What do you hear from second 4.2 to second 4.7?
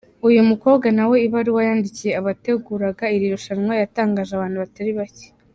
abantu